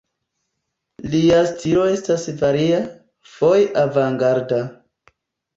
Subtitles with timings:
[1.15, 2.79] Lia stilo estas varia,
[3.35, 4.63] foje avangarda.